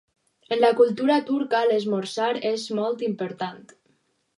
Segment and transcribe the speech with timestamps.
[0.55, 3.67] En la cultura turca l'esmorzar és molt important.